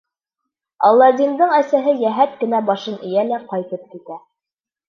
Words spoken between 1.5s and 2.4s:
әсәһе йәһәт